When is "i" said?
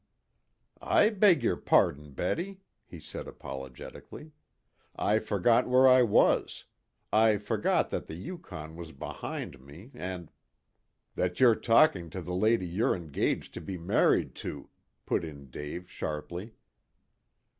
0.81-1.11, 4.95-5.19, 5.87-6.01, 7.13-7.37